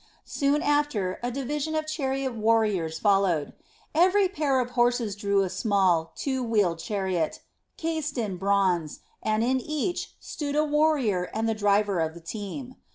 Soon 0.25 0.63
after 0.63 1.19
a 1.21 1.29
division 1.29 1.75
of 1.75 1.85
chariot 1.85 2.33
warriors 2.33 2.97
followed. 2.97 3.53
Every 3.93 4.27
pair 4.27 4.59
of 4.59 4.71
horses 4.71 5.15
drew 5.15 5.43
a 5.43 5.47
small, 5.51 6.11
two 6.15 6.41
wheeled 6.41 6.79
chariot, 6.79 7.41
cased 7.77 8.17
in 8.17 8.37
bronze, 8.37 9.01
and 9.21 9.43
in 9.43 9.59
each 9.59 10.15
stood 10.19 10.55
a 10.55 10.65
warrior 10.65 11.29
and 11.35 11.47
the 11.47 11.53
driver 11.53 11.99
of 11.99 12.15
the 12.15 12.19
team. 12.19 12.77